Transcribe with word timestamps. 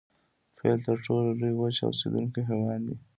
فیل 0.57 0.77
تر 0.87 0.97
ټولو 1.05 1.29
لوی 1.39 1.53
وچ 1.61 1.77
اوسیدونکی 1.87 2.41
حیوان 2.49 2.79
دی 2.87 2.95